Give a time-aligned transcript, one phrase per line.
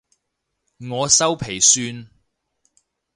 [0.79, 2.09] 我修皮算